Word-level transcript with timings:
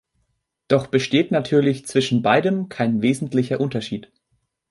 Doch 0.67 0.87
besteht 0.87 1.29
natürlich 1.29 1.85
zwischen 1.85 2.23
beidem 2.23 2.69
kein 2.69 3.03
wesentlicher 3.03 3.61
Unterschied. 3.61 4.11